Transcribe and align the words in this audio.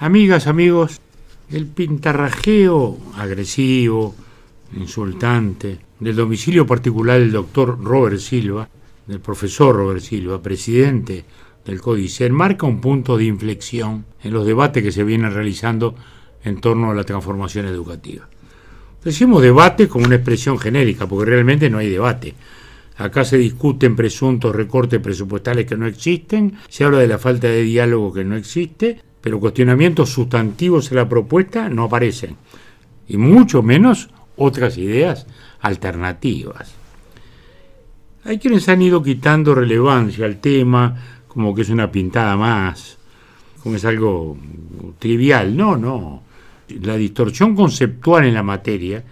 Amigas, 0.00 0.46
amigos, 0.46 1.00
el 1.50 1.66
pintarrajeo 1.66 2.98
agresivo, 3.16 4.14
insultante, 4.76 5.80
del 5.98 6.14
domicilio 6.14 6.64
particular 6.64 7.18
del 7.18 7.32
doctor 7.32 7.82
Robert 7.82 8.18
Silva, 8.18 8.68
del 9.08 9.18
profesor 9.18 9.74
Robert 9.74 10.00
Silva, 10.00 10.40
presidente 10.40 11.24
del 11.64 11.80
Códice, 11.80 12.30
marca 12.30 12.64
un 12.64 12.80
punto 12.80 13.16
de 13.16 13.24
inflexión 13.24 14.04
en 14.22 14.32
los 14.32 14.46
debates 14.46 14.84
que 14.84 14.92
se 14.92 15.02
vienen 15.02 15.34
realizando 15.34 15.96
en 16.44 16.60
torno 16.60 16.92
a 16.92 16.94
la 16.94 17.02
transformación 17.02 17.66
educativa. 17.66 18.28
Decimos 19.02 19.42
debate 19.42 19.88
como 19.88 20.06
una 20.06 20.14
expresión 20.14 20.60
genérica, 20.60 21.08
porque 21.08 21.28
realmente 21.28 21.68
no 21.68 21.78
hay 21.78 21.88
debate. 21.88 22.36
Acá 22.98 23.24
se 23.24 23.36
discuten 23.36 23.96
presuntos 23.96 24.54
recortes 24.54 25.00
presupuestales 25.00 25.66
que 25.66 25.76
no 25.76 25.86
existen, 25.86 26.56
se 26.68 26.84
habla 26.84 27.00
de 27.00 27.08
la 27.08 27.18
falta 27.18 27.48
de 27.48 27.62
diálogo 27.62 28.12
que 28.12 28.22
no 28.22 28.36
existe, 28.36 29.07
pero 29.20 29.40
cuestionamientos 29.40 30.10
sustantivos 30.10 30.90
en 30.90 30.96
la 30.96 31.08
propuesta 31.08 31.68
no 31.68 31.84
aparecen, 31.84 32.36
y 33.08 33.16
mucho 33.16 33.62
menos 33.62 34.10
otras 34.36 34.78
ideas 34.78 35.26
alternativas. 35.60 36.74
Hay 38.24 38.38
quienes 38.38 38.68
han 38.68 38.82
ido 38.82 39.02
quitando 39.02 39.54
relevancia 39.54 40.26
al 40.26 40.38
tema, 40.38 40.96
como 41.26 41.54
que 41.54 41.62
es 41.62 41.70
una 41.70 41.90
pintada 41.90 42.36
más, 42.36 42.98
como 43.62 43.76
es 43.76 43.84
algo 43.84 44.36
trivial. 44.98 45.56
No, 45.56 45.76
no. 45.76 46.22
La 46.82 46.96
distorsión 46.96 47.54
conceptual 47.54 48.26
en 48.26 48.34
la 48.34 48.42
materia 48.42 49.02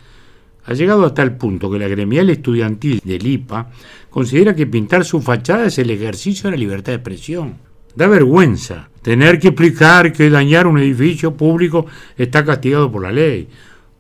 ha 0.67 0.75
llegado 0.75 1.07
a 1.07 1.15
tal 1.15 1.37
punto 1.37 1.71
que 1.71 1.79
la 1.79 1.89
gremial 1.89 2.29
estudiantil 2.31 3.01
del 3.05 3.27
IPA 3.27 3.71
considera 4.11 4.55
que 4.55 4.67
pintar 4.67 5.05
su 5.05 5.23
fachada 5.23 5.67
es 5.67 5.79
el 5.79 5.91
ejercicio 5.91 6.51
de 6.51 6.57
la 6.57 6.61
libertad 6.61 6.93
de 6.93 6.97
expresión. 6.97 7.55
Da 7.95 8.09
vergüenza 8.09 8.91
tener 9.07 9.39
que 9.39 9.49
explicar 9.55 10.13
que 10.13 10.29
dañar 10.29 10.67
un 10.67 10.79
edificio 10.79 11.37
público 11.37 11.87
está 12.19 12.45
castigado 12.45 12.91
por 12.91 13.03
la 13.03 13.13
ley, 13.13 13.47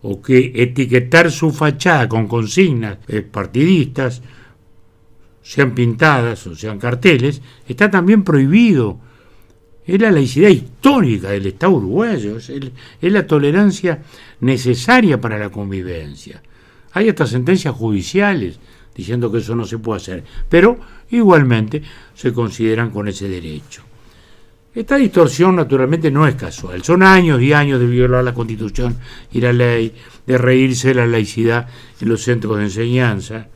o 0.02 0.20
que 0.20 0.51
etiquetar 0.52 1.31
su 1.31 1.53
fachada 1.53 2.08
con 2.08 2.27
consignas 2.27 2.98
partidistas, 3.31 4.20
sean 5.42 5.77
pintadas 5.77 6.44
o 6.48 6.56
sean 6.56 6.81
carteles, 6.81 7.41
está 7.69 7.89
también 7.89 8.25
prohibido. 8.25 8.98
Es 9.86 10.00
la 10.00 10.11
laicidad 10.11 10.48
histórica 10.48 11.31
del 11.31 11.47
Estado 11.47 11.75
uruguayo, 11.75 12.38
es, 12.38 12.50
la 13.00 13.27
tolerancia 13.28 14.03
necesaria 14.41 15.20
para 15.20 15.38
la 15.38 15.50
convivencia. 15.50 16.42
Hay 16.94 17.09
hasta 17.09 17.28
sentencias 17.28 17.77
judiciales 17.77 18.59
diciendo 18.92 19.31
que 19.31 19.38
eso 19.38 19.55
no 19.55 19.66
se 19.66 19.78
puede 19.78 19.98
hacer, 19.98 20.25
pero 20.48 20.81
igualmente 21.11 21.81
se 22.12 22.33
consideran 22.33 22.91
con 22.91 23.06
ese 23.06 23.28
derecho. 23.28 23.86
Esta 24.77 24.96
distorsión 24.96 25.56
naturalmente 25.56 26.10
no 26.10 26.27
es 26.27 26.34
casual, 26.34 26.84
son 26.84 27.02
años 27.02 27.41
y 27.41 27.55
años 27.55 27.80
de 27.80 27.86
violar 27.86 28.22
la 28.22 28.34
constitución 28.34 28.94
y 29.32 29.41
la 29.41 29.50
ley, 29.50 29.94
de 30.27 30.36
reírse 30.36 30.88
de 30.88 30.96
la 30.96 31.06
laicidad 31.06 31.66
en 31.98 32.10
los 32.10 32.22
centros 32.22 32.58
de 32.58 32.64
enseñanza. 32.64 33.48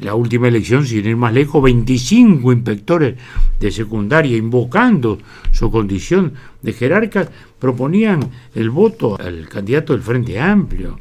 La 0.00 0.14
última 0.14 0.48
elección, 0.48 0.84
sin 0.84 1.06
ir 1.06 1.16
más 1.16 1.32
lejos, 1.32 1.62
25 1.62 2.52
inspectores 2.52 3.14
de 3.58 3.70
secundaria, 3.70 4.36
invocando 4.36 5.16
su 5.52 5.70
condición 5.70 6.34
de 6.60 6.74
jerarcas, 6.74 7.30
proponían 7.58 8.20
el 8.54 8.68
voto 8.68 9.18
al 9.18 9.48
candidato 9.48 9.94
del 9.94 10.02
Frente 10.02 10.38
Amplio. 10.38 11.00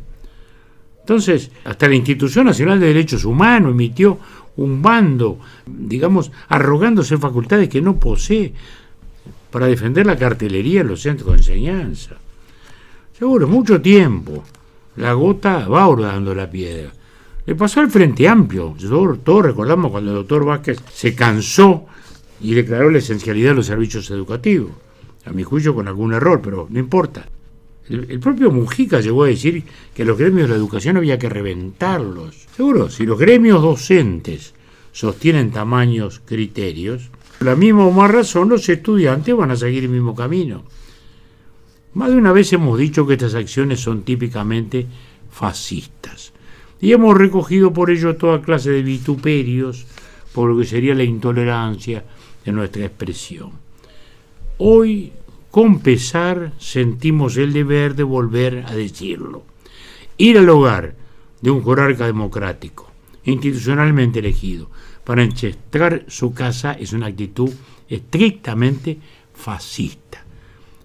Entonces, 1.01 1.51
hasta 1.65 1.89
la 1.89 1.95
Institución 1.95 2.45
Nacional 2.45 2.79
de 2.79 2.87
Derechos 2.87 3.25
Humanos 3.25 3.73
emitió 3.73 4.17
un 4.55 4.81
bando, 4.81 5.39
digamos, 5.65 6.31
arrogándose 6.47 7.17
facultades 7.17 7.67
que 7.67 7.81
no 7.81 7.99
posee 7.99 8.53
para 9.51 9.67
defender 9.67 10.05
la 10.05 10.17
cartelería 10.17 10.81
en 10.81 10.87
los 10.87 11.01
centros 11.01 11.31
de 11.31 11.37
enseñanza. 11.37 12.15
Seguro, 13.17 13.47
mucho 13.47 13.81
tiempo. 13.81 14.43
La 14.95 15.13
gota 15.13 15.67
va 15.67 15.85
bordando 15.85 16.33
la 16.33 16.49
piedra. 16.49 16.91
Le 17.45 17.55
pasó 17.55 17.79
al 17.79 17.91
Frente 17.91 18.27
Amplio. 18.27 18.75
Todos, 19.23 19.45
recordamos 19.45 19.91
cuando 19.91 20.11
el 20.11 20.17
doctor 20.17 20.45
Vázquez 20.45 20.79
se 20.93 21.15
cansó 21.15 21.85
y 22.39 22.53
declaró 22.53 22.89
la 22.89 22.99
esencialidad 22.99 23.49
de 23.49 23.55
los 23.55 23.65
servicios 23.65 24.09
educativos. 24.11 24.71
A 25.25 25.31
mi 25.31 25.43
juicio 25.43 25.75
con 25.75 25.87
algún 25.87 26.13
error, 26.13 26.41
pero 26.41 26.67
no 26.69 26.79
importa. 26.79 27.27
El, 27.89 28.19
propio 28.19 28.51
Mujica 28.51 29.01
llegó 29.01 29.23
a 29.23 29.27
decir 29.27 29.63
que 29.93 30.05
los 30.05 30.17
gremios 30.17 30.47
de 30.47 30.53
la 30.53 30.59
educación 30.59 30.97
había 30.97 31.19
que 31.19 31.29
reventarlos. 31.29 32.47
Seguro, 32.55 32.89
si 32.89 33.05
los 33.05 33.19
gremios 33.19 33.61
docentes 33.61 34.53
sostienen 34.91 35.51
tamaños 35.51 36.21
criterios, 36.23 37.09
la 37.41 37.55
misma 37.55 37.85
o 37.85 37.91
más 37.91 38.11
razón 38.11 38.49
los 38.49 38.67
estudiantes 38.69 39.35
van 39.35 39.51
a 39.51 39.55
seguir 39.55 39.83
el 39.83 39.89
mismo 39.89 40.15
camino. 40.15 40.63
Más 41.93 42.09
de 42.09 42.15
una 42.15 42.31
vez 42.31 42.53
hemos 42.53 42.77
dicho 42.77 43.05
que 43.05 43.13
estas 43.13 43.35
acciones 43.35 43.79
son 43.79 44.03
típicamente 44.03 44.85
fascistas 45.29 46.33
y 46.79 46.93
hemos 46.93 47.17
recogido 47.17 47.73
por 47.73 47.89
ello 47.89 48.15
toda 48.15 48.41
clase 48.41 48.71
de 48.71 48.81
vituperios 48.81 49.85
por 50.33 50.49
lo 50.49 50.57
que 50.57 50.65
sería 50.65 50.95
la 50.95 51.03
intolerancia 51.03 52.05
de 52.45 52.51
nuestra 52.51 52.85
expresión. 52.85 53.51
Hoy 54.57 55.11
con 55.49 55.79
pesar 55.79 56.53
sentimos 56.59 57.35
el 57.37 57.51
deber 57.51 57.95
de 57.95 58.03
volver 58.03 58.63
a 58.67 58.73
decirlo. 58.73 59.43
Ir 60.17 60.37
al 60.37 60.49
hogar 60.49 60.95
de 61.41 61.51
un 61.51 61.63
jerarca 61.65 62.05
democrático, 62.05 62.89
institucionalmente 63.25 64.19
elegido, 64.19 64.69
para 65.03 65.23
enchestrar 65.23 66.05
su 66.07 66.33
casa 66.33 66.73
es 66.73 66.93
una 66.93 67.07
actitud 67.07 67.51
estrictamente 67.89 68.97
fascista. 69.33 70.23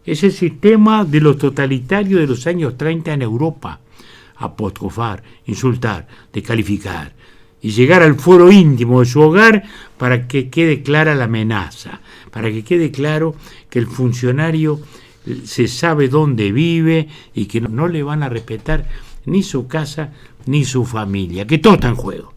Es 0.05 0.23
el 0.23 0.33
sistema 0.33 1.05
de 1.05 1.21
los 1.21 1.39
totalitarios 1.39 2.21
de 2.21 2.27
los 2.27 2.47
años 2.47 2.77
30 2.77 3.15
en 3.15 3.23
Europa. 3.23 3.81
Apostrofar, 4.37 5.23
insultar, 5.47 6.07
descalificar 6.33 7.15
y 7.61 7.71
llegar 7.71 8.03
al 8.03 8.17
foro 8.17 8.53
íntimo 8.53 9.01
de 9.01 9.07
su 9.07 9.21
hogar 9.21 9.65
para 9.99 10.29
que 10.29 10.51
quede 10.51 10.83
clara 10.83 11.15
la 11.15 11.25
amenaza, 11.25 12.01
para 12.31 12.51
que 12.51 12.63
quede 12.63 12.91
claro 12.91 13.35
que 13.71 13.79
el 13.79 13.87
funcionario 13.87 14.81
se 15.45 15.67
sabe 15.67 16.09
dónde 16.09 16.53
vive 16.53 17.09
y 17.35 17.47
que 17.47 17.61
no 17.61 17.89
le 17.89 18.03
van 18.03 18.23
a 18.23 18.29
respetar 18.29 18.87
ni 19.25 19.43
su 19.43 19.67
casa 19.67 20.13
ni 20.47 20.65
su 20.65 20.85
familia, 20.85 21.47
que 21.47 21.59
todo 21.59 21.75
está 21.75 21.89
en 21.89 21.97
juego. 21.97 22.33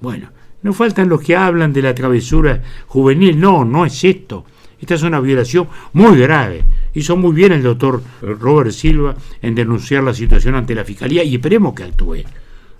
Bueno, 0.00 0.30
no 0.64 0.72
faltan 0.72 1.08
los 1.08 1.22
que 1.22 1.36
hablan 1.36 1.72
de 1.72 1.82
la 1.82 1.94
travesura 1.94 2.60
juvenil, 2.86 3.38
no, 3.38 3.64
no 3.64 3.86
es 3.86 4.02
esto. 4.02 4.44
Esta 4.80 4.94
es 4.94 5.02
una 5.02 5.20
violación 5.20 5.68
muy 5.92 6.18
grave. 6.18 6.64
Hizo 6.94 7.16
muy 7.16 7.32
bien 7.32 7.52
el 7.52 7.62
doctor 7.62 8.02
Robert 8.20 8.72
Silva 8.72 9.14
en 9.40 9.54
denunciar 9.54 10.02
la 10.02 10.12
situación 10.12 10.56
ante 10.56 10.74
la 10.74 10.84
Fiscalía 10.84 11.22
y 11.22 11.36
esperemos 11.36 11.74
que 11.74 11.84
actúe. 11.84 12.24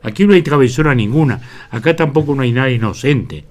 Aquí 0.03 0.27
no 0.27 0.34
hay 0.34 0.43
travesura 0.43 0.94
ninguna, 0.94 1.41
acá 1.71 1.94
tampoco 1.94 2.34
no 2.34 2.43
hay 2.43 2.53
nada 2.53 2.71
inocente 2.71 3.44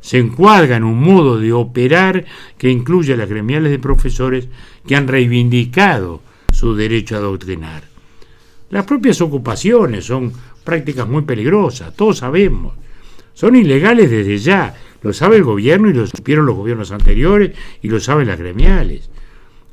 se 0.00 0.18
encuadra 0.18 0.76
en 0.76 0.84
un 0.84 1.00
modo 1.00 1.38
de 1.38 1.52
operar 1.52 2.24
que 2.56 2.70
incluye 2.70 3.14
a 3.14 3.16
las 3.16 3.28
gremiales 3.28 3.72
de 3.72 3.78
profesores 3.78 4.48
que 4.86 4.94
han 4.96 5.08
reivindicado 5.08 6.22
su 6.52 6.74
derecho 6.74 7.16
a 7.16 7.18
adoctrinar. 7.18 7.82
Las 8.70 8.84
propias 8.84 9.20
ocupaciones 9.20 10.04
son 10.04 10.32
prácticas 10.62 11.08
muy 11.08 11.22
peligrosas, 11.22 11.94
todos 11.96 12.18
sabemos. 12.18 12.74
Son 13.38 13.54
ilegales 13.54 14.10
desde 14.10 14.36
ya, 14.38 14.74
lo 15.00 15.12
sabe 15.12 15.36
el 15.36 15.44
gobierno 15.44 15.88
y 15.88 15.92
lo 15.92 16.08
supieron 16.08 16.44
los 16.44 16.56
gobiernos 16.56 16.90
anteriores 16.90 17.56
y 17.80 17.88
lo 17.88 18.00
saben 18.00 18.26
las 18.26 18.36
gremiales. 18.40 19.10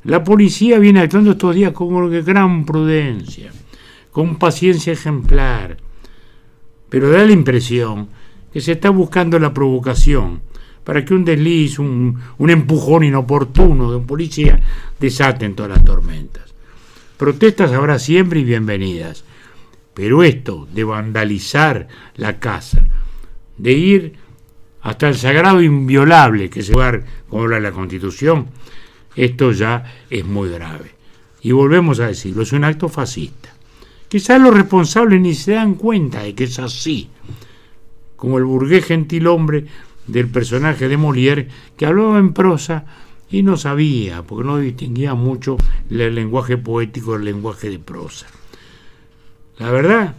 La 0.04 0.22
policía 0.22 0.78
viene 0.78 1.00
actuando 1.00 1.32
estos 1.32 1.52
días 1.52 1.72
con 1.72 2.08
gran 2.24 2.64
prudencia, 2.64 3.50
con 4.12 4.36
paciencia 4.36 4.92
ejemplar, 4.92 5.78
pero 6.88 7.10
da 7.10 7.24
la 7.24 7.32
impresión 7.32 8.06
que 8.52 8.60
se 8.60 8.70
está 8.70 8.90
buscando 8.90 9.36
la 9.40 9.52
provocación 9.52 10.42
para 10.84 11.04
que 11.04 11.14
un 11.14 11.24
desliz, 11.24 11.80
un, 11.80 12.20
empujón 12.38 13.02
inoportuno 13.02 13.90
de 13.90 13.96
un 13.96 14.06
policía 14.06 14.60
desaten 15.00 15.56
todas 15.56 15.72
las 15.72 15.84
tormentas. 15.84 16.54
Protestas 17.16 17.72
habrá 17.72 17.98
siempre 17.98 18.38
y 18.38 18.44
bienvenidas, 18.44 19.24
pero 19.92 20.22
esto 20.22 20.68
de 20.72 20.84
vandalizar 20.84 21.88
la 22.14 22.38
casa, 22.38 22.86
de 23.58 23.72
ir 23.72 24.12
hasta 24.82 25.08
el 25.08 25.16
sagrado 25.16 25.62
inviolable 25.62 26.48
que 26.50 26.60
es 26.60 26.68
el 26.68 26.74
lugar 26.74 27.04
como 27.28 27.42
habla 27.42 27.60
la 27.60 27.72
Constitución, 27.72 28.46
esto 29.16 29.52
ya 29.52 29.84
es 30.10 30.24
muy 30.24 30.48
grave. 30.48 30.92
Y 31.42 31.52
volvemos 31.52 32.00
a 32.00 32.08
decirlo, 32.08 32.42
es 32.42 32.52
un 32.52 32.64
acto 32.64 32.88
fascista. 32.88 33.50
Quizás 34.08 34.40
los 34.40 34.54
responsables 34.54 35.20
ni 35.20 35.34
se 35.34 35.52
dan 35.52 35.74
cuenta 35.74 36.22
de 36.22 36.34
que 36.34 36.44
es 36.44 36.58
así, 36.58 37.08
como 38.16 38.38
el 38.38 38.44
burgués 38.44 38.84
gentilhombre 38.84 39.66
del 40.06 40.28
personaje 40.28 40.88
de 40.88 40.98
Molière, 40.98 41.48
que 41.76 41.86
hablaba 41.86 42.18
en 42.18 42.32
prosa 42.32 42.84
y 43.30 43.42
no 43.42 43.56
sabía, 43.56 44.22
porque 44.22 44.46
no 44.46 44.58
distinguía 44.58 45.14
mucho 45.14 45.56
el 45.90 46.14
lenguaje 46.14 46.56
poético 46.56 47.14
del 47.14 47.24
lenguaje 47.24 47.70
de 47.70 47.78
prosa. 47.78 48.26
La 49.58 49.70
verdad 49.70 50.14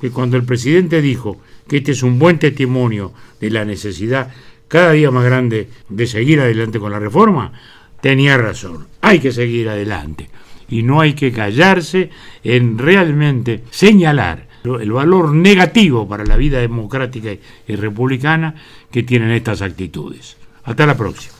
que 0.00 0.10
cuando 0.10 0.36
el 0.36 0.44
presidente 0.44 1.00
dijo 1.00 1.40
que 1.70 1.76
este 1.76 1.92
es 1.92 2.02
un 2.02 2.18
buen 2.18 2.40
testimonio 2.40 3.12
de 3.40 3.48
la 3.48 3.64
necesidad 3.64 4.32
cada 4.66 4.90
día 4.90 5.12
más 5.12 5.24
grande 5.24 5.68
de 5.88 6.06
seguir 6.08 6.40
adelante 6.40 6.80
con 6.80 6.90
la 6.90 6.98
reforma, 6.98 7.52
tenía 8.00 8.36
razón, 8.36 8.88
hay 9.00 9.20
que 9.20 9.30
seguir 9.30 9.68
adelante 9.68 10.28
y 10.68 10.82
no 10.82 11.00
hay 11.00 11.14
que 11.14 11.30
callarse 11.30 12.10
en 12.42 12.76
realmente 12.76 13.62
señalar 13.70 14.48
el 14.64 14.90
valor 14.90 15.32
negativo 15.32 16.08
para 16.08 16.24
la 16.24 16.36
vida 16.36 16.58
democrática 16.58 17.30
y 17.68 17.76
republicana 17.76 18.56
que 18.90 19.04
tienen 19.04 19.30
estas 19.30 19.62
actitudes. 19.62 20.38
Hasta 20.64 20.86
la 20.86 20.96
próxima. 20.96 21.39